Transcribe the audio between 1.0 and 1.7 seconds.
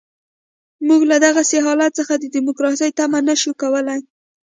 له دغسې